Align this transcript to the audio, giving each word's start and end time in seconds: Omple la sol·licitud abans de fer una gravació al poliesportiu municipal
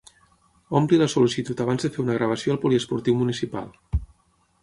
Omple 0.79 0.97
la 1.01 1.07
sol·licitud 1.13 1.61
abans 1.65 1.85
de 1.85 1.91
fer 1.97 2.01
una 2.05 2.17
gravació 2.21 2.55
al 2.55 2.59
poliesportiu 2.65 3.19
municipal 3.23 3.69